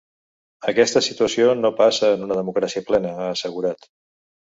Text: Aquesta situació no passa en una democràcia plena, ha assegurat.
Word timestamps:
Aquesta 0.71 1.03
situació 1.09 1.53
no 1.59 1.73
passa 1.83 2.11
en 2.17 2.27
una 2.31 2.41
democràcia 2.41 2.87
plena, 2.91 3.17
ha 3.19 3.33
assegurat. 3.39 3.93